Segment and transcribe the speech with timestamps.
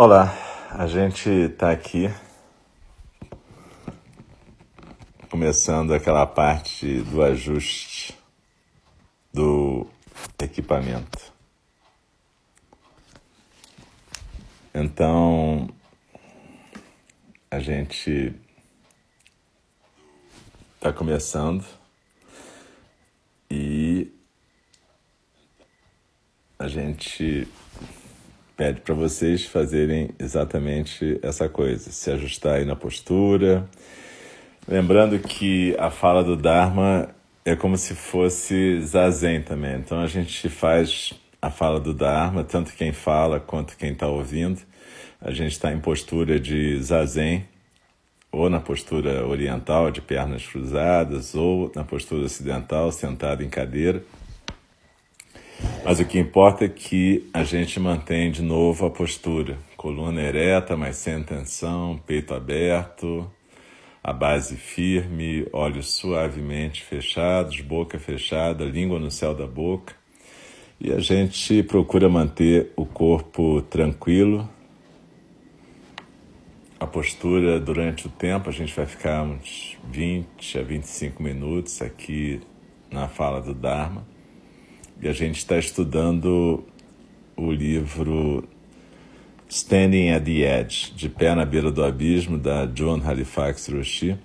[0.00, 0.32] Olá,
[0.70, 2.08] a gente está aqui
[5.28, 8.16] começando aquela parte do ajuste
[9.34, 9.90] do
[10.40, 11.32] equipamento.
[14.72, 15.68] Então,
[17.50, 18.32] a gente
[20.76, 21.66] está começando
[23.50, 24.12] e
[26.56, 27.48] a gente
[28.58, 33.64] pede para vocês fazerem exatamente essa coisa, se ajustar aí na postura.
[34.66, 37.08] Lembrando que a fala do Dharma
[37.44, 39.76] é como se fosse zazen também.
[39.76, 44.60] Então a gente faz a fala do Dharma, tanto quem fala quanto quem está ouvindo.
[45.20, 47.46] A gente está em postura de zazen,
[48.32, 54.02] ou na postura oriental, de pernas cruzadas, ou na postura ocidental, sentado em cadeira.
[55.88, 59.56] Mas o que importa é que a gente mantém de novo a postura.
[59.74, 63.26] Coluna ereta, mas sem tensão, peito aberto,
[64.04, 69.94] a base firme, olhos suavemente fechados, boca fechada, língua no céu da boca.
[70.78, 74.46] E a gente procura manter o corpo tranquilo.
[76.78, 82.42] A postura durante o tempo, a gente vai ficar uns 20 a 25 minutos aqui
[82.90, 84.17] na fala do Dharma
[85.00, 86.64] e a gente está estudando
[87.36, 88.48] o livro
[89.48, 94.18] Standing at the Edge, De Pé na Beira do Abismo, da John Halifax Roshi,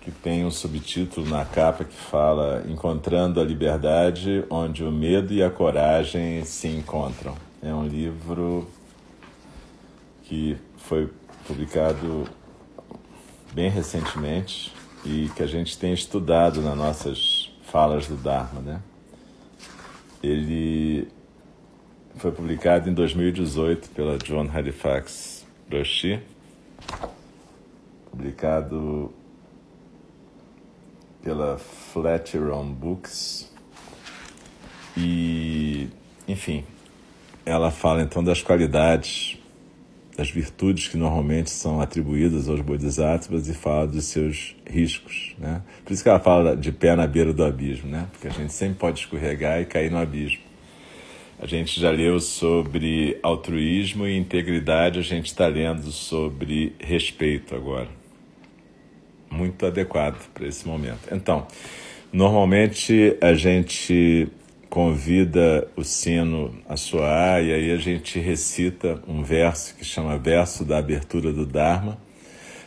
[0.00, 5.42] que tem um subtítulo na capa que fala Encontrando a Liberdade, onde o medo e
[5.42, 7.36] a coragem se encontram.
[7.62, 8.66] É um livro
[10.24, 11.10] que foi
[11.46, 12.24] publicado
[13.52, 14.72] bem recentemente
[15.04, 18.80] e que a gente tem estudado nas nossas falas do Dharma, né?
[20.22, 21.08] Ele
[22.16, 26.20] foi publicado em 2018 pela John Halifax Roshi,
[28.10, 29.12] publicado
[31.22, 33.50] pela Flatiron Books.
[34.96, 35.88] E,
[36.28, 36.64] enfim,
[37.46, 39.39] ela fala então das qualidades,
[40.20, 45.62] das virtudes que normalmente são atribuídas aos bodhisattvas e fala dos seus riscos, né?
[45.82, 48.06] Por isso que ela fala de pé na beira do abismo, né?
[48.12, 50.42] Porque a gente sempre pode escorregar e cair no abismo.
[51.38, 57.88] A gente já leu sobre altruísmo e integridade, a gente está lendo sobre respeito agora.
[59.30, 61.08] Muito adequado para esse momento.
[61.10, 61.46] Então,
[62.12, 64.28] normalmente a gente
[64.70, 70.64] convida o sino a soar e aí a gente recita um verso que chama Verso
[70.64, 71.98] da Abertura do Dharma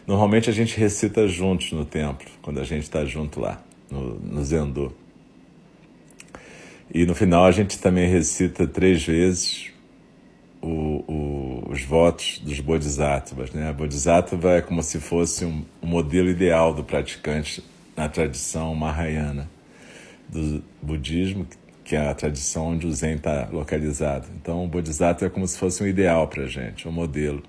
[0.06, 4.44] Normalmente a gente recita juntos no templo, quando a gente está junto lá, no, no
[4.44, 4.92] Zendô.
[6.94, 9.72] E no final a gente também recita três vezes
[10.62, 13.52] o, o, os votos dos bodhisattvas.
[13.52, 13.70] Né?
[13.70, 17.64] A bodhisattva é como se fosse um, um modelo ideal do praticante
[17.96, 19.50] na tradição Mahayana
[20.28, 21.56] do budismo, que
[21.92, 24.28] é a tradição onde o Zen está localizado.
[24.36, 27.44] Então, o Bodhisattva é como se fosse um ideal para a gente, um modelo.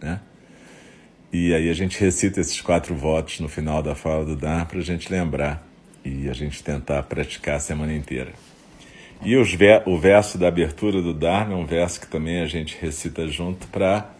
[0.00, 0.20] Né?
[1.32, 4.78] E aí a gente recita esses quatro votos no final da fala do Dharma para
[4.78, 5.66] a gente lembrar
[6.04, 8.32] e a gente tentar praticar a semana inteira.
[9.24, 12.76] E ver, o verso da abertura do Dharma é um verso que também a gente
[12.80, 14.10] recita junto para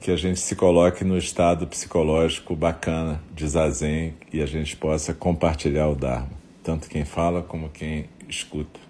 [0.00, 5.14] que a gente se coloque no estado psicológico bacana de zazen e a gente possa
[5.14, 6.30] compartilhar o Dharma,
[6.62, 8.80] tanto quem fala como quem escuta.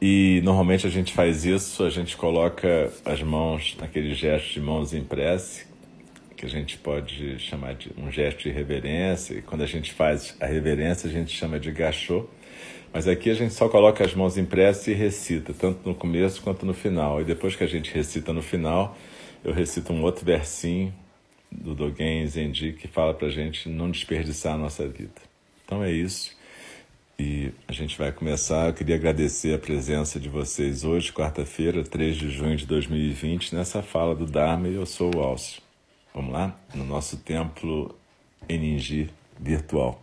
[0.00, 4.94] E normalmente a gente faz isso, a gente coloca as mãos naquele gesto de mãos
[4.94, 5.66] em prece,
[6.36, 10.36] que a gente pode chamar de um gesto de reverência, e quando a gente faz
[10.40, 12.28] a reverência a gente chama de gachô,
[12.92, 16.40] mas aqui a gente só coloca as mãos em prece e recita, tanto no começo
[16.42, 17.20] quanto no final.
[17.20, 18.96] E depois que a gente recita no final,
[19.44, 20.94] eu recito um outro versinho
[21.50, 25.20] do Dogen Zenji que fala para a gente não desperdiçar a nossa vida.
[25.64, 26.37] Então é isso.
[27.20, 28.68] E a gente vai começar.
[28.68, 33.82] Eu queria agradecer a presença de vocês hoje, quarta-feira, 3 de junho de 2020, nessa
[33.82, 34.68] fala do Dharma.
[34.68, 35.60] Eu sou o Alcio.
[36.14, 36.54] Vamos lá?
[36.72, 37.92] No nosso templo
[38.48, 40.00] Eningi virtual.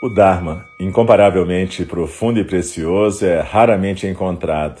[0.00, 4.80] O Dharma, incomparavelmente profundo e precioso, é raramente encontrado,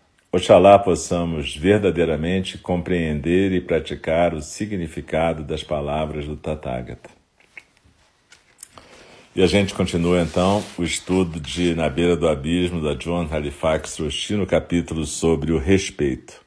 [0.33, 7.09] Oxalá possamos verdadeiramente compreender e praticar o significado das palavras do Tathagata.
[9.35, 13.99] E a gente continua então o estudo de Na Beira do Abismo da John Halifax
[13.99, 16.41] Roshi no capítulo sobre o respeito.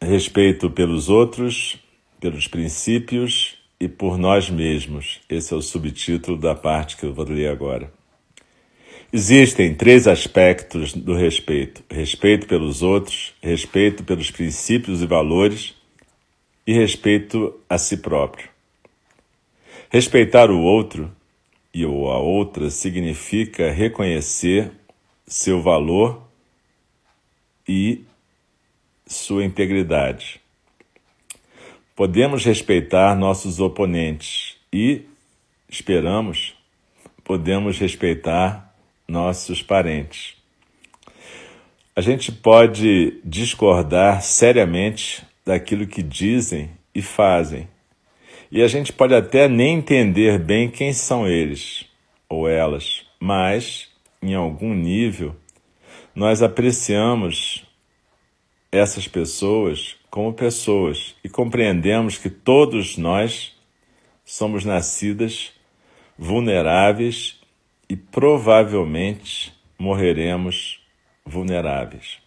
[0.00, 1.78] Respeito pelos outros,
[2.18, 5.20] pelos princípios e por nós mesmos.
[5.28, 7.95] Esse é o subtítulo da parte que eu vou ler agora.
[9.12, 15.74] Existem três aspectos do respeito: respeito pelos outros, respeito pelos princípios e valores
[16.66, 18.48] e respeito a si próprio.
[19.88, 21.10] Respeitar o outro
[21.72, 24.72] e ou a outra significa reconhecer
[25.26, 26.26] seu valor
[27.68, 28.04] e
[29.06, 30.40] sua integridade.
[31.94, 35.02] Podemos respeitar nossos oponentes e,
[35.68, 36.54] esperamos,
[37.22, 38.65] podemos respeitar
[39.08, 40.34] nossos parentes.
[41.94, 47.68] A gente pode discordar seriamente daquilo que dizem e fazem,
[48.50, 51.84] e a gente pode até nem entender bem quem são eles
[52.28, 53.88] ou elas, mas,
[54.22, 55.34] em algum nível,
[56.14, 57.64] nós apreciamos
[58.70, 63.54] essas pessoas como pessoas e compreendemos que todos nós
[64.24, 65.52] somos nascidas
[66.18, 67.35] vulneráveis
[67.88, 70.80] e provavelmente morreremos
[71.24, 72.18] vulneráveis.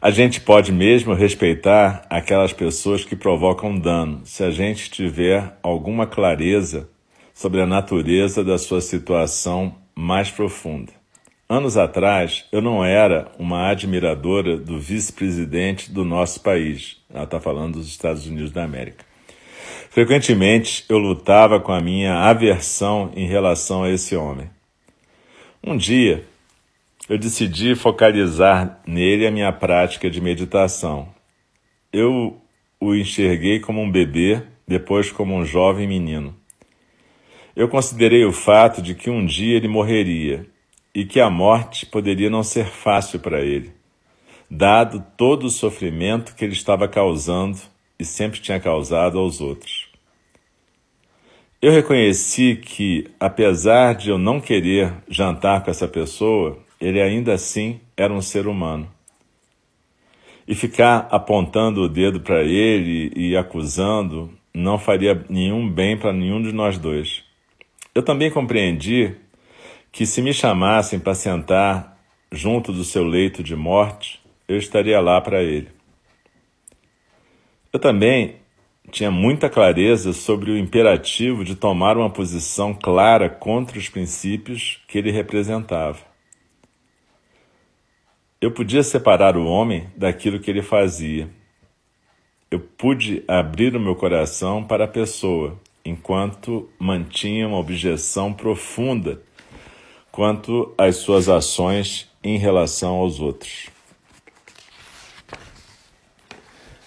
[0.00, 6.06] A gente pode mesmo respeitar aquelas pessoas que provocam dano, se a gente tiver alguma
[6.06, 6.90] clareza
[7.32, 10.92] sobre a natureza da sua situação mais profunda.
[11.48, 16.98] Anos atrás, eu não era uma admiradora do vice-presidente do nosso país.
[17.08, 19.04] Ela está falando dos Estados Unidos da América.
[19.90, 24.50] Frequentemente eu lutava com a minha aversão em relação a esse homem.
[25.62, 26.24] Um dia
[27.08, 31.08] eu decidi focalizar nele a minha prática de meditação.
[31.92, 32.40] Eu
[32.80, 36.34] o enxerguei como um bebê, depois como um jovem menino.
[37.56, 40.46] Eu considerei o fato de que um dia ele morreria
[40.94, 43.72] e que a morte poderia não ser fácil para ele,
[44.50, 47.58] dado todo o sofrimento que ele estava causando
[47.98, 49.88] e sempre tinha causado aos outros.
[51.60, 57.80] Eu reconheci que, apesar de eu não querer jantar com essa pessoa, ele ainda assim
[57.96, 58.86] era um ser humano.
[60.46, 66.42] E ficar apontando o dedo para ele e acusando não faria nenhum bem para nenhum
[66.42, 67.24] de nós dois.
[67.94, 69.16] Eu também compreendi
[69.90, 71.96] que se me chamassem para sentar
[72.30, 75.68] junto do seu leito de morte, eu estaria lá para ele.
[77.74, 78.36] Eu também
[78.92, 84.96] tinha muita clareza sobre o imperativo de tomar uma posição clara contra os princípios que
[84.96, 85.98] ele representava.
[88.40, 91.28] Eu podia separar o homem daquilo que ele fazia.
[92.48, 99.20] Eu pude abrir o meu coração para a pessoa, enquanto mantinha uma objeção profunda
[100.12, 103.73] quanto às suas ações em relação aos outros.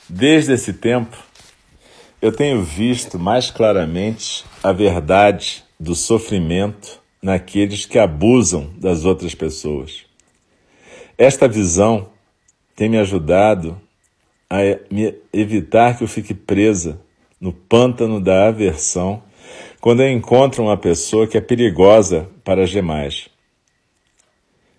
[0.09, 1.17] Desde esse tempo,
[2.21, 10.05] eu tenho visto mais claramente a verdade do sofrimento naqueles que abusam das outras pessoas.
[11.17, 12.09] Esta visão
[12.73, 13.81] tem me ajudado
[14.49, 14.59] a
[14.89, 17.01] me evitar que eu fique presa
[17.39, 19.21] no pântano da aversão
[19.81, 23.27] quando eu encontro uma pessoa que é perigosa para as demais.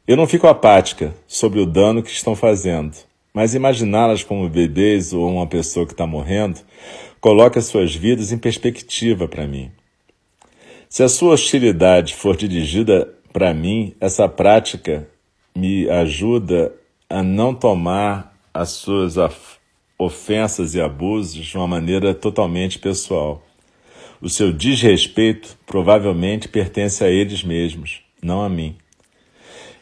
[0.07, 3.08] Eu não fico apática sobre o dano que estão fazendo
[3.39, 6.59] mas imaginá-las como bebês ou uma pessoa que está morrendo
[7.21, 9.71] coloca suas vidas em perspectiva para mim.
[10.89, 15.09] Se a sua hostilidade for dirigida para mim, essa prática
[15.55, 16.75] me ajuda
[17.09, 19.15] a não tomar as suas
[19.97, 23.41] ofensas e abusos de uma maneira totalmente pessoal.
[24.21, 28.75] O seu desrespeito provavelmente pertence a eles mesmos, não a mim.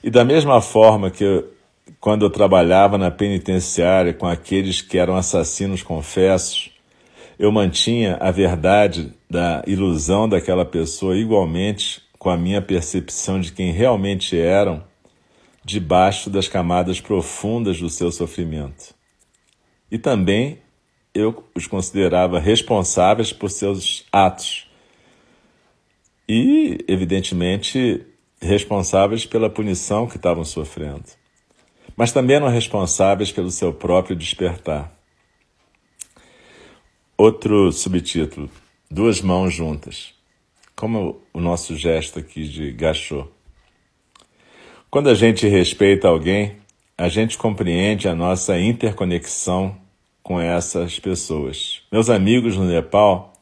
[0.04, 1.55] E da mesma forma que
[2.00, 6.70] quando eu trabalhava na penitenciária com aqueles que eram assassinos confessos,
[7.38, 13.72] eu mantinha a verdade da ilusão daquela pessoa igualmente com a minha percepção de quem
[13.72, 14.82] realmente eram
[15.64, 18.94] debaixo das camadas profundas do seu sofrimento.
[19.90, 20.58] E também
[21.12, 24.66] eu os considerava responsáveis por seus atos
[26.28, 28.04] e, evidentemente,
[28.40, 31.04] responsáveis pela punição que estavam sofrendo,
[31.96, 34.92] mas também eram responsáveis pelo seu próprio despertar.
[37.16, 38.50] Outro subtítulo:
[38.90, 40.14] Duas mãos juntas,
[40.76, 43.26] como o nosso gesto aqui de gachô.
[44.90, 46.56] Quando a gente respeita alguém,
[46.96, 49.76] a gente compreende a nossa interconexão
[50.22, 51.82] com essas pessoas.
[51.90, 53.32] Meus amigos no Nepal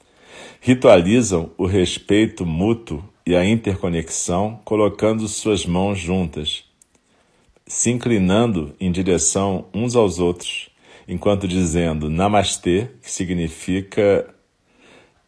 [0.60, 6.64] ritualizam o respeito mútuo e a interconexão colocando suas mãos juntas,
[7.74, 10.70] se inclinando em direção uns aos outros,
[11.08, 14.32] enquanto dizendo Namastê, que significa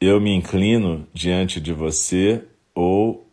[0.01, 3.27] eu me inclino diante de você ou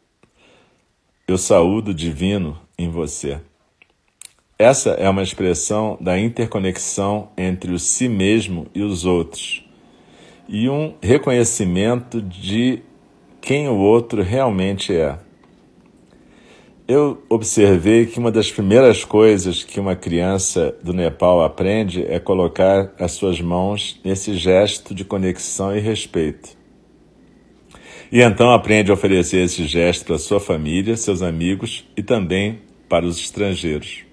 [1.27, 3.39] eu saúdo divino em você.
[4.57, 9.63] Essa é uma expressão da interconexão entre o si mesmo e os outros,
[10.49, 12.81] e um reconhecimento de
[13.39, 15.19] quem o outro realmente é.
[16.85, 22.93] Eu observei que uma das primeiras coisas que uma criança do Nepal aprende é colocar
[22.99, 26.57] as suas mãos nesse gesto de conexão e respeito.
[28.11, 32.59] E então aprende a oferecer esse gesto para sua família, seus amigos e também
[32.89, 34.03] para os estrangeiros.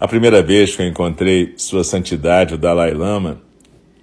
[0.00, 3.42] A primeira vez que eu encontrei Sua Santidade, o Dalai Lama,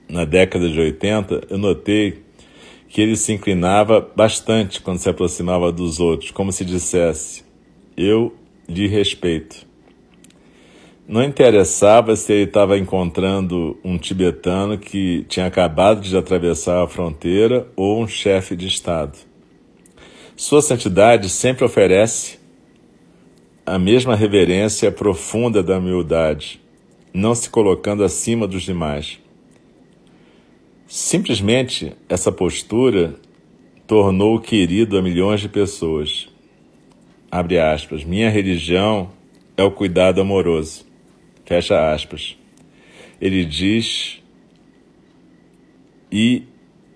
[0.07, 2.26] na década de 80, eu notei
[2.87, 7.43] que ele se inclinava bastante quando se aproximava dos outros, como se dissesse:
[7.95, 8.33] Eu
[8.67, 9.65] lhe respeito.
[11.07, 17.65] Não interessava se ele estava encontrando um tibetano que tinha acabado de atravessar a fronteira
[17.77, 19.17] ou um chefe de Estado.
[20.35, 22.37] Sua Santidade sempre oferece
[23.65, 26.61] a mesma reverência profunda da humildade,
[27.13, 29.19] não se colocando acima dos demais.
[30.87, 33.15] Simplesmente essa postura
[33.85, 36.29] tornou querido a milhões de pessoas.
[37.29, 38.05] Abre aspas.
[38.05, 39.11] Minha religião
[39.57, 40.85] é o cuidado amoroso.
[41.45, 42.37] Fecha aspas.
[43.19, 44.21] Ele diz
[46.09, 46.43] e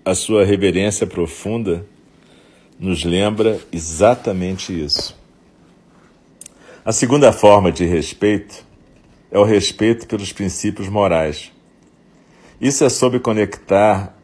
[0.04, 1.86] a sua reverência profunda
[2.78, 5.14] nos lembra exatamente isso.
[6.82, 8.64] A segunda forma de respeito
[9.30, 11.52] é o respeito pelos princípios morais.
[12.62, 14.14] Isso é sobre conectar-nos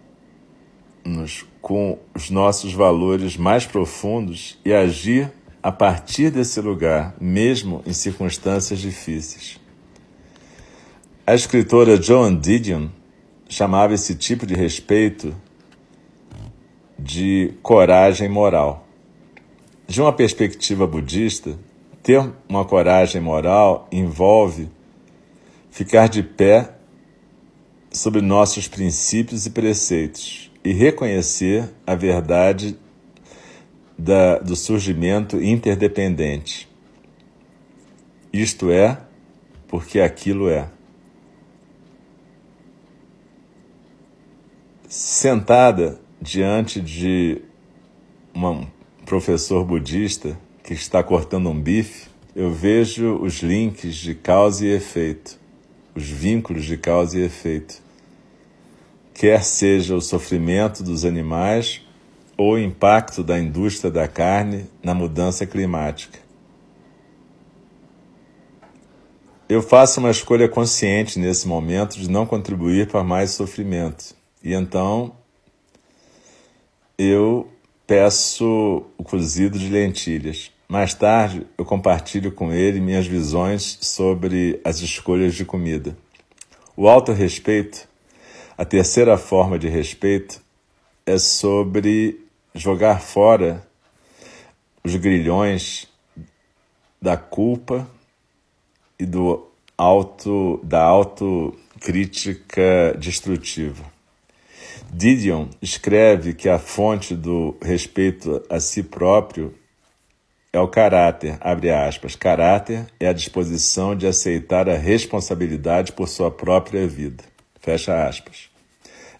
[1.60, 8.78] com os nossos valores mais profundos e agir a partir desse lugar, mesmo em circunstâncias
[8.78, 9.58] difíceis.
[11.26, 12.90] A escritora Joan Didion
[13.48, 15.34] chamava esse tipo de respeito
[16.96, 18.86] de coragem moral.
[19.84, 21.58] De uma perspectiva budista,
[22.04, 24.70] ter uma coragem moral envolve
[25.72, 26.77] ficar de pé
[27.90, 32.78] sobre nossos princípios e preceitos e reconhecer a verdade
[33.96, 36.68] da, do surgimento interdependente.
[38.32, 39.00] Isto é,
[39.66, 40.68] porque aquilo é.
[44.88, 47.42] Sentada diante de
[48.34, 48.66] um
[49.04, 55.40] professor budista, que está cortando um bife, eu vejo os links de causa e efeito,
[55.98, 57.82] os vínculos de causa e efeito.
[59.12, 61.82] Quer seja o sofrimento dos animais
[62.36, 66.20] ou o impacto da indústria da carne na mudança climática.
[69.48, 74.14] Eu faço uma escolha consciente nesse momento de não contribuir para mais sofrimento.
[74.42, 75.12] E então
[76.96, 77.50] eu
[77.86, 80.52] peço o cozido de lentilhas.
[80.70, 85.96] Mais tarde, eu compartilho com ele minhas visões sobre as escolhas de comida.
[86.76, 87.88] O auto-respeito,
[88.56, 90.42] a terceira forma de respeito,
[91.06, 92.20] é sobre
[92.54, 93.66] jogar fora
[94.84, 95.88] os grilhões
[97.00, 97.88] da culpa
[98.98, 103.90] e do auto da autocrítica destrutiva.
[104.92, 109.54] Didion escreve que a fonte do respeito a si próprio
[110.52, 112.16] é o caráter, abre aspas.
[112.16, 117.24] Caráter é a disposição de aceitar a responsabilidade por sua própria vida.
[117.60, 118.48] Fecha aspas.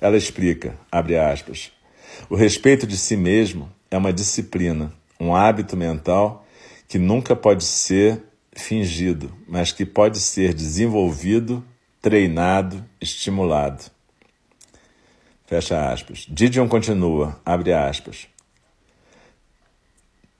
[0.00, 1.70] Ela explica, abre aspas.
[2.30, 6.46] O respeito de si mesmo é uma disciplina, um hábito mental
[6.88, 11.62] que nunca pode ser fingido, mas que pode ser desenvolvido,
[12.00, 13.84] treinado, estimulado.
[15.46, 16.26] Fecha aspas.
[16.28, 18.28] Didion continua, abre aspas.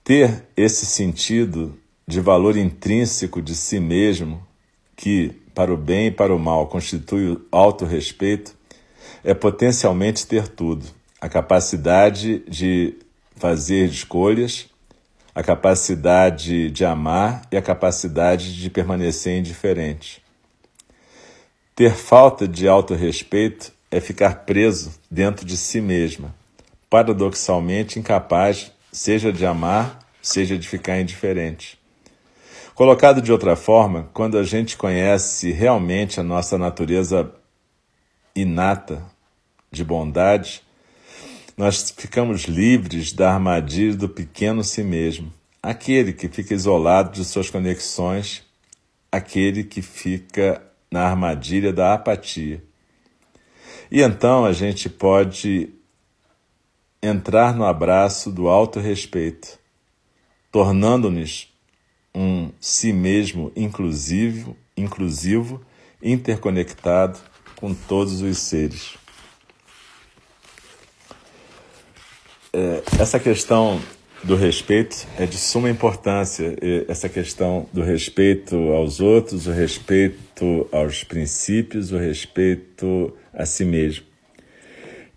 [0.09, 4.43] Ter esse sentido de valor intrínseco de si mesmo,
[4.95, 8.55] que, para o bem e para o mal, constitui o autorrespeito,
[9.23, 10.87] é potencialmente ter tudo:
[11.21, 12.97] a capacidade de
[13.35, 14.67] fazer escolhas,
[15.35, 20.23] a capacidade de amar e a capacidade de permanecer indiferente.
[21.75, 26.33] Ter falta de autorrespeito é ficar preso dentro de si mesma,
[26.89, 31.79] paradoxalmente incapaz, seja de amar, seja de ficar indiferente.
[32.75, 37.33] Colocado de outra forma, quando a gente conhece realmente a nossa natureza
[38.35, 39.01] inata
[39.71, 40.61] de bondade,
[41.55, 45.31] nós ficamos livres da armadilha do pequeno si mesmo,
[45.63, 48.43] aquele que fica isolado de suas conexões,
[49.09, 52.61] aquele que fica na armadilha da apatia.
[53.89, 55.78] E então a gente pode
[57.01, 59.57] entrar no abraço do auto-respeito,
[60.51, 61.53] tornando-nos
[62.13, 65.61] um si mesmo inclusivo, inclusivo,
[66.01, 67.19] interconectado
[67.55, 68.97] com todos os seres.
[72.51, 73.79] É, essa questão
[74.23, 76.55] do respeito é de suma importância.
[76.87, 84.05] Essa questão do respeito aos outros, o respeito aos princípios, o respeito a si mesmo.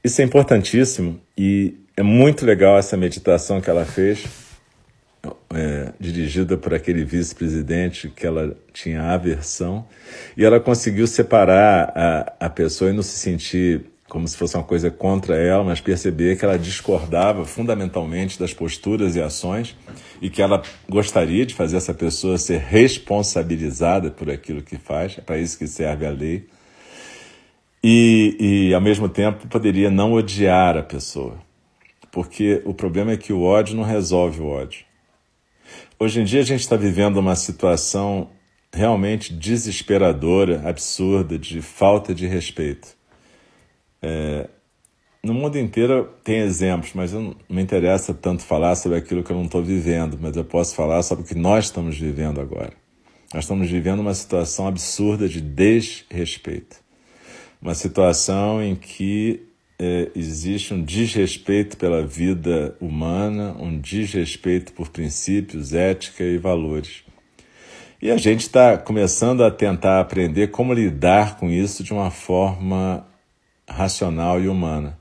[0.04, 4.26] Isso é importantíssimo e é muito legal essa meditação que ela fez
[5.52, 9.84] é, dirigida por aquele vice-presidente que ela tinha aversão,
[10.36, 14.62] e ela conseguiu separar a, a pessoa e não se sentir como se fosse uma
[14.62, 19.76] coisa contra ela, mas perceber que ela discordava fundamentalmente das posturas e ações
[20.20, 25.20] e que ela gostaria de fazer essa pessoa ser responsabilizada por aquilo que faz, é
[25.20, 26.46] para isso que serve a lei.
[27.82, 28.36] E,
[28.68, 31.36] e, ao mesmo tempo, poderia não odiar a pessoa,
[32.12, 34.84] porque o problema é que o ódio não resolve o ódio.
[35.98, 38.30] Hoje em dia a gente está vivendo uma situação
[38.72, 42.96] realmente desesperadora, absurda, de falta de respeito.
[44.00, 44.48] É,
[45.22, 49.36] no mundo inteiro tem exemplos, mas não me interessa tanto falar sobre aquilo que eu
[49.36, 52.72] não estou vivendo, mas eu posso falar sobre o que nós estamos vivendo agora.
[53.32, 56.81] Nós estamos vivendo uma situação absurda de desrespeito.
[57.62, 59.46] Uma situação em que
[59.78, 67.04] é, existe um desrespeito pela vida humana, um desrespeito por princípios, ética e valores.
[68.00, 73.06] E a gente está começando a tentar aprender como lidar com isso de uma forma
[73.68, 74.98] racional e humana.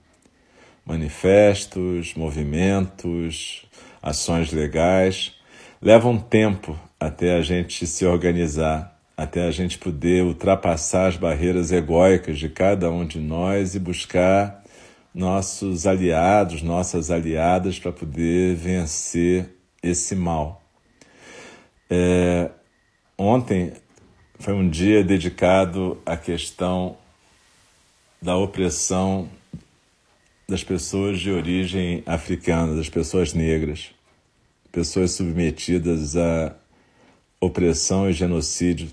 [0.85, 3.65] Manifestos, movimentos,
[4.03, 5.33] ações legais
[5.81, 8.90] levam tempo até a gente se organizar,
[9.21, 14.63] até a gente poder ultrapassar as barreiras egóicas de cada um de nós e buscar
[15.13, 19.47] nossos aliados, nossas aliadas para poder vencer
[19.83, 20.63] esse mal.
[21.87, 22.49] É,
[23.15, 23.73] ontem
[24.39, 26.97] foi um dia dedicado à questão
[28.19, 29.29] da opressão
[30.49, 33.91] das pessoas de origem africana, das pessoas negras,
[34.71, 36.55] pessoas submetidas à
[37.39, 38.89] opressão e genocídio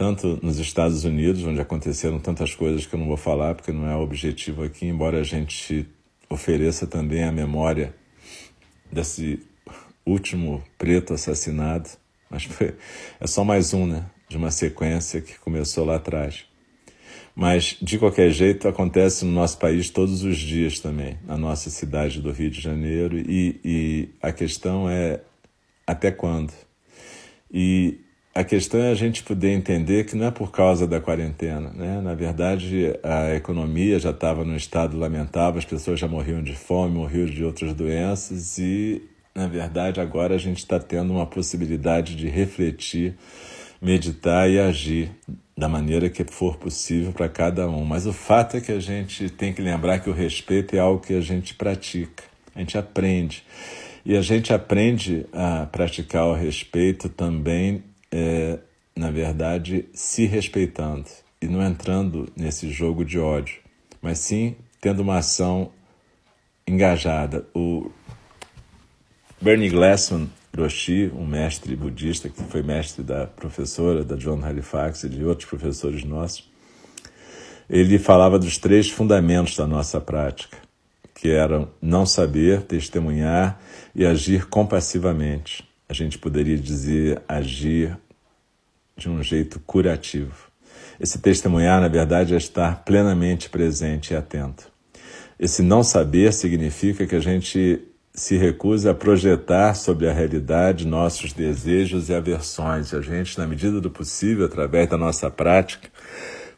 [0.00, 3.86] tanto nos Estados Unidos, onde aconteceram tantas coisas que eu não vou falar, porque não
[3.86, 5.86] é o objetivo aqui, embora a gente
[6.30, 7.94] ofereça também a memória
[8.90, 9.42] desse
[10.06, 11.90] último preto assassinado,
[12.30, 12.74] mas foi,
[13.20, 16.46] é só mais um, né, de uma sequência que começou lá atrás.
[17.36, 22.22] Mas, de qualquer jeito, acontece no nosso país todos os dias também, na nossa cidade
[22.22, 25.20] do Rio de Janeiro, e, e a questão é
[25.86, 26.54] até quando?
[27.52, 28.00] E
[28.32, 31.70] a questão é a gente poder entender que não é por causa da quarentena.
[31.70, 32.00] Né?
[32.00, 36.94] Na verdade, a economia já estava num estado lamentável, as pessoas já morriam de fome,
[36.94, 39.02] morriam de outras doenças, e,
[39.34, 43.16] na verdade, agora a gente está tendo uma possibilidade de refletir,
[43.82, 45.10] meditar e agir
[45.58, 47.84] da maneira que for possível para cada um.
[47.84, 51.04] Mas o fato é que a gente tem que lembrar que o respeito é algo
[51.04, 52.22] que a gente pratica,
[52.54, 53.42] a gente aprende.
[54.06, 58.58] E a gente aprende a praticar o respeito também é,
[58.96, 61.06] na verdade, se respeitando
[61.40, 63.60] e não entrando nesse jogo de ódio,
[64.02, 65.70] mas sim tendo uma ação
[66.66, 67.46] engajada.
[67.54, 67.90] O
[69.40, 75.08] Bernie Glassman Roshi, um mestre budista que foi mestre da professora, da John Halifax e
[75.08, 76.50] de outros professores nossos,
[77.68, 80.58] ele falava dos três fundamentos da nossa prática,
[81.14, 83.60] que eram não saber, testemunhar
[83.94, 87.98] e agir compassivamente a gente poderia dizer agir
[88.96, 90.48] de um jeito curativo.
[91.00, 94.70] Esse testemunhar, na verdade, é estar plenamente presente e atento.
[95.36, 97.82] Esse não saber significa que a gente
[98.14, 102.94] se recusa a projetar sobre a realidade nossos desejos e aversões.
[102.94, 105.88] A gente, na medida do possível, através da nossa prática,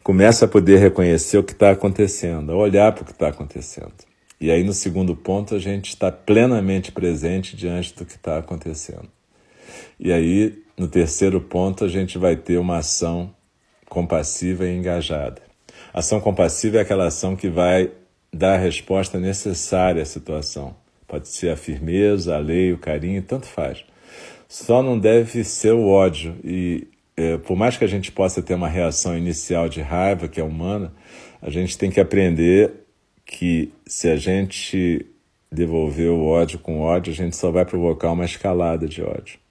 [0.02, 3.94] começa a poder reconhecer o que está acontecendo, a olhar para o que está acontecendo.
[4.38, 9.08] E aí, no segundo ponto, a gente está plenamente presente diante do que está acontecendo.
[10.04, 13.32] E aí, no terceiro ponto, a gente vai ter uma ação
[13.88, 15.40] compassiva e engajada.
[15.94, 17.88] Ação compassiva é aquela ação que vai
[18.32, 20.74] dar a resposta necessária à situação.
[21.06, 23.84] Pode ser a firmeza, a lei, o carinho, tanto faz.
[24.48, 26.34] Só não deve ser o ódio.
[26.42, 30.40] E é, por mais que a gente possa ter uma reação inicial de raiva, que
[30.40, 30.92] é humana,
[31.40, 32.72] a gente tem que aprender
[33.24, 35.06] que se a gente
[35.50, 39.41] devolver o ódio com ódio, a gente só vai provocar uma escalada de ódio.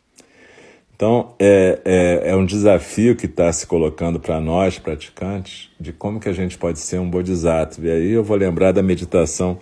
[1.02, 6.20] Então, é, é, é um desafio que está se colocando para nós, praticantes, de como
[6.20, 7.88] que a gente pode ser um bodhisattva.
[7.88, 9.58] E aí eu vou lembrar da meditação,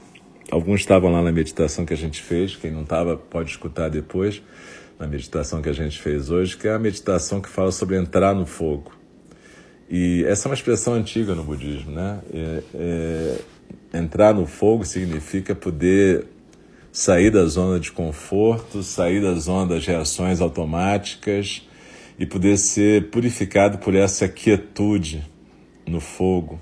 [0.52, 4.42] alguns estavam lá na meditação que a gente fez, quem não estava pode escutar depois,
[5.00, 8.36] na meditação que a gente fez hoje, que é a meditação que fala sobre entrar
[8.36, 8.92] no fogo.
[9.90, 12.20] E essa é uma expressão antiga no budismo, né?
[12.34, 16.26] É, é, entrar no fogo significa poder
[16.92, 21.68] sair da zona de conforto, sair da zona das reações automáticas
[22.18, 25.24] e poder ser purificado por essa quietude
[25.88, 26.60] no fogo,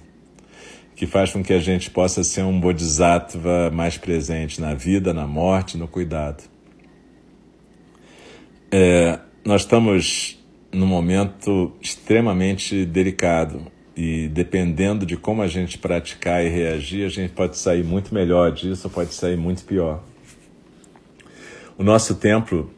[0.96, 5.26] que faz com que a gente possa ser um bodhisattva mais presente na vida, na
[5.26, 6.44] morte, no cuidado.
[8.72, 10.38] É, nós estamos
[10.72, 17.34] num momento extremamente delicado e dependendo de como a gente praticar e reagir, a gente
[17.34, 20.04] pode sair muito melhor disso ou pode sair muito pior.
[21.78, 22.74] O nosso templo,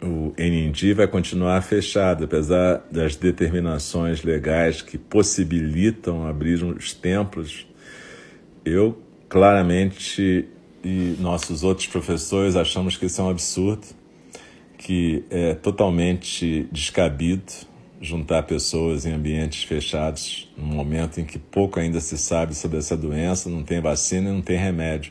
[0.00, 7.66] o Enindi, vai continuar fechado, apesar das determinações legais que possibilitam abrir os templos.
[8.64, 10.46] Eu, claramente,
[10.84, 13.84] e nossos outros professores achamos que isso é um absurdo,
[14.78, 17.52] que é totalmente descabido
[18.00, 22.96] juntar pessoas em ambientes fechados num momento em que pouco ainda se sabe sobre essa
[22.96, 25.10] doença, não tem vacina e não tem remédio.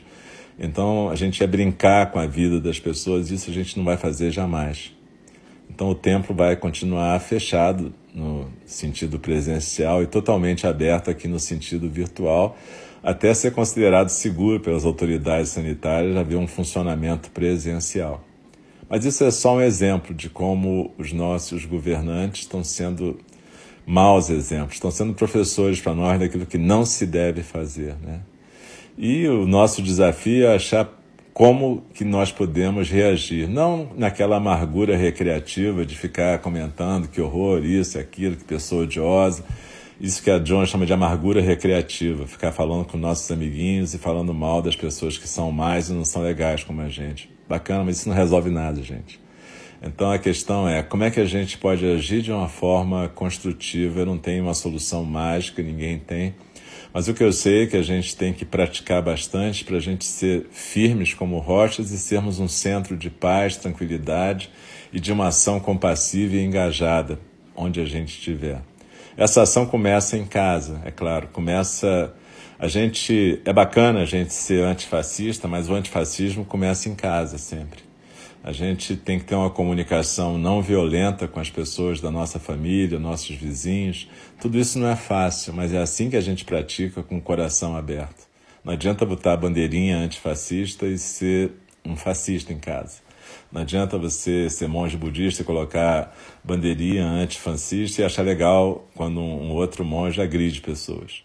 [0.58, 3.96] Então a gente ia brincar com a vida das pessoas, isso a gente não vai
[3.96, 4.92] fazer jamais.
[5.68, 11.88] Então o templo vai continuar fechado no sentido presencial e totalmente aberto aqui no sentido
[11.90, 12.56] virtual,
[13.02, 18.24] até ser considerado seguro pelas autoridades sanitárias haver um funcionamento presencial.
[18.88, 23.18] Mas isso é só um exemplo de como os nossos governantes estão sendo
[23.84, 28.20] maus exemplos, estão sendo professores para nós daquilo que não se deve fazer, né?
[28.98, 30.88] E o nosso desafio é achar
[31.34, 37.98] como que nós podemos reagir, não naquela amargura recreativa de ficar comentando que horror, isso,
[37.98, 39.44] aquilo, que pessoa odiosa,
[40.00, 44.32] isso que a John chama de amargura recreativa, ficar falando com nossos amiguinhos e falando
[44.32, 47.30] mal das pessoas que são mais e não são legais como a gente.
[47.46, 49.20] Bacana, mas isso não resolve nada, gente.
[49.82, 54.00] Então a questão é como é que a gente pode agir de uma forma construtiva.
[54.00, 56.34] Eu não tenho uma solução mágica, ninguém tem
[56.96, 59.80] mas o que eu sei é que a gente tem que praticar bastante para a
[59.80, 64.48] gente ser firmes como rochas e sermos um centro de paz, tranquilidade
[64.90, 67.20] e de uma ação compassiva e engajada
[67.54, 68.62] onde a gente estiver.
[69.14, 72.14] Essa ação começa em casa, é claro, começa.
[72.58, 73.42] A gente.
[73.44, 77.85] É bacana a gente ser antifascista, mas o antifascismo começa em casa sempre.
[78.46, 82.96] A gente tem que ter uma comunicação não violenta com as pessoas da nossa família,
[82.96, 84.08] nossos vizinhos.
[84.40, 87.76] Tudo isso não é fácil, mas é assim que a gente pratica com o coração
[87.76, 88.28] aberto.
[88.64, 91.54] Não adianta botar a bandeirinha antifascista e ser
[91.84, 93.00] um fascista em casa.
[93.50, 99.50] Não adianta você ser monge budista e colocar bandeirinha antifascista e achar legal quando um
[99.50, 101.24] outro monge agride pessoas.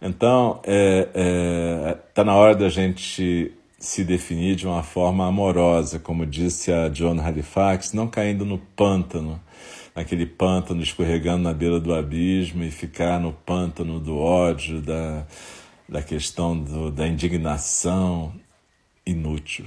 [0.00, 5.98] Então, está é, é, tá na hora da gente se definir de uma forma amorosa,
[5.98, 9.40] como disse a John Halifax, não caindo no pântano,
[9.94, 15.26] naquele pântano escorregando na beira do abismo e ficar no pântano do ódio, da,
[15.88, 18.34] da questão do, da indignação
[19.04, 19.66] inútil.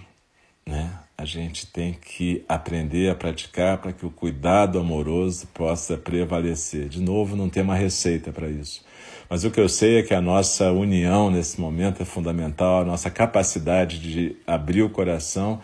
[0.65, 0.91] Né?
[1.19, 6.87] A gente tem que aprender a praticar para que o cuidado amoroso possa prevalecer.
[6.87, 8.85] De novo, não tem uma receita para isso.
[9.29, 12.85] Mas o que eu sei é que a nossa união nesse momento é fundamental, a
[12.85, 15.59] nossa capacidade de abrir o coração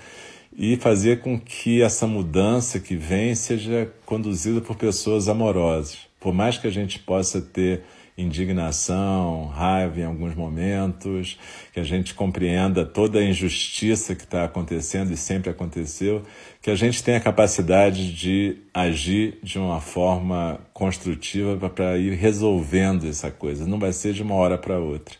[0.58, 6.00] e fazer com que essa mudança que vem seja conduzida por pessoas amorosas.
[6.20, 7.82] Por mais que a gente possa ter
[8.18, 11.38] indignação, raiva em alguns momentos,
[11.74, 16.24] que a gente compreenda toda a injustiça que está acontecendo e sempre aconteceu,
[16.62, 23.06] que a gente tenha a capacidade de agir de uma forma construtiva para ir resolvendo
[23.06, 23.68] essa coisa.
[23.68, 25.16] Não vai ser de uma hora para outra.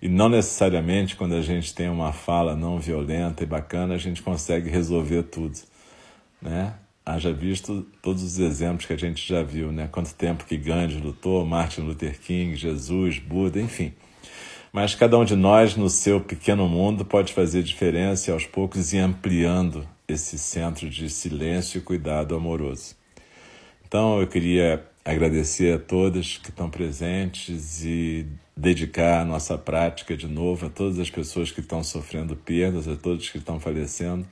[0.00, 4.22] E não necessariamente quando a gente tem uma fala não violenta e bacana, a gente
[4.22, 5.58] consegue resolver tudo,
[6.40, 6.74] né?
[7.12, 9.86] Haja visto todos os exemplos que a gente já viu, né?
[9.92, 13.92] Quanto tempo que Gandhi lutou, Martin Luther King, Jesus, Buda, enfim.
[14.72, 18.94] Mas cada um de nós, no seu pequeno mundo, pode fazer diferença e aos poucos
[18.94, 22.96] ir ampliando esse centro de silêncio e cuidado amoroso.
[23.86, 30.28] Então eu queria agradecer a todas que estão presentes e dedicar a nossa prática de
[30.28, 34.26] novo a todas as pessoas que estão sofrendo perdas, a todos que estão falecendo,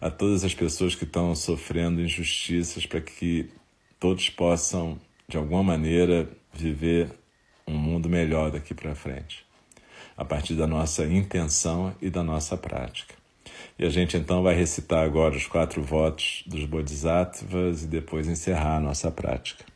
[0.00, 3.50] a todas as pessoas que estão sofrendo injustiças, para que
[3.98, 4.98] todos possam,
[5.28, 7.10] de alguma maneira, viver
[7.66, 9.46] um mundo melhor daqui para frente
[10.16, 13.14] a partir da nossa intenção e da nossa prática.
[13.78, 18.76] E a gente então vai recitar agora os quatro votos dos Bodhisattvas e depois encerrar
[18.76, 19.75] a nossa prática.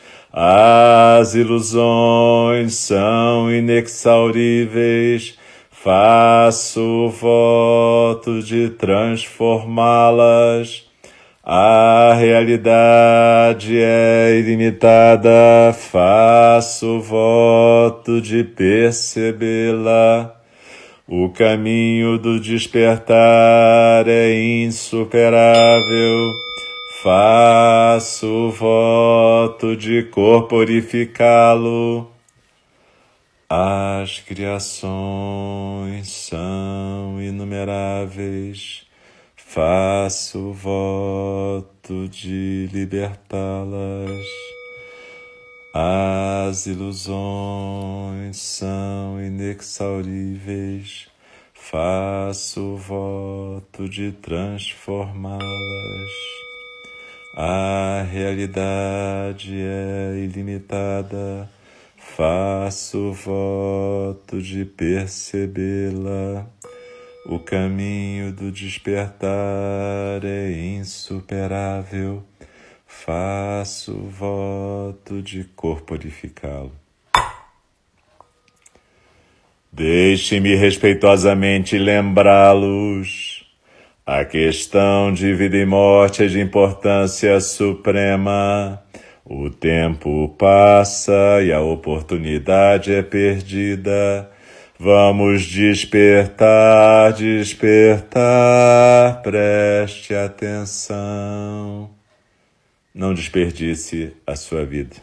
[0.33, 5.37] as ilusões são inexauríveis,
[5.69, 10.89] faço voto de transformá-las.
[11.43, 20.33] A realidade é ilimitada, faço voto de percebê-la.
[21.07, 26.31] O caminho do despertar é insuperável
[27.01, 32.11] Faço voto de corporificá-lo.
[33.49, 38.85] As criações são inumeráveis.
[39.35, 44.27] Faço voto de libertá-las.
[45.73, 51.09] As ilusões são inexauríveis.
[51.51, 56.10] Faço voto de transformá-las.
[57.33, 61.49] A realidade é ilimitada,
[61.97, 66.45] faço voto de percebê-la.
[67.25, 72.21] O caminho do despertar é insuperável,
[72.85, 76.73] faço voto de corporificá-lo.
[79.71, 83.30] Deixe-me respeitosamente lembrá-los
[84.13, 88.83] a questão de vida e morte é de importância suprema.
[89.23, 94.29] O tempo passa e a oportunidade é perdida.
[94.77, 98.11] Vamos despertar, despertar,
[99.21, 101.89] preste atenção.
[102.93, 104.97] Não desperdice a sua vida.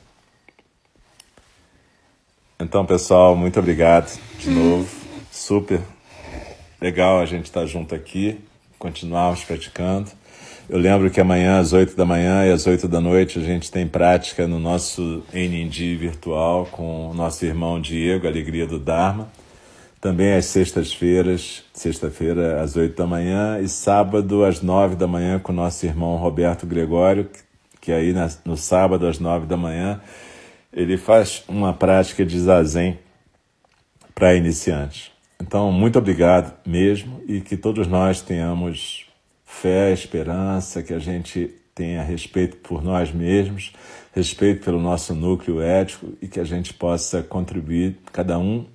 [2.61, 4.87] Então, pessoal, muito obrigado de novo.
[5.31, 5.81] Super
[6.79, 8.39] legal a gente estar junto aqui
[8.79, 10.11] continuarmos praticando.
[10.69, 13.71] Eu lembro que amanhã, às 8 da manhã e às 8 da noite, a gente
[13.71, 19.29] tem prática no nosso NND virtual com o nosso irmão Diego, Alegria do Dharma.
[20.01, 25.53] Também às sextas-feiras, sexta-feira às 8 da manhã e sábado às 9 da manhã com
[25.53, 27.29] o nosso irmão Roberto Gregório,
[27.81, 28.15] que aí
[28.45, 30.01] no sábado às 9 da manhã
[30.73, 32.99] ele faz uma prática de zazen
[34.15, 35.18] para iniciantes.
[35.41, 39.07] Então, muito obrigado mesmo e que todos nós tenhamos
[39.45, 43.73] fé, esperança, que a gente tenha respeito por nós mesmos,
[44.13, 48.67] respeito pelo nosso núcleo ético e que a gente possa contribuir, cada um,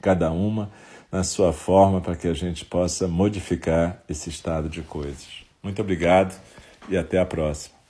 [0.00, 0.70] cada uma,
[1.10, 5.44] na sua forma para que a gente possa modificar esse estado de coisas.
[5.62, 6.40] Muito obrigado
[6.88, 7.81] e até a próxima.